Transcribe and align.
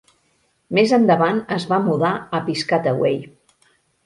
Més 0.77 0.93
endavant 0.97 1.41
es 1.57 1.67
va 1.73 1.79
mudar 1.85 2.11
a 2.39 2.41
Piscataway. 2.49 3.21